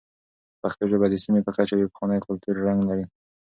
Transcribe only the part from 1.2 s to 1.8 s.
سیمې په کچه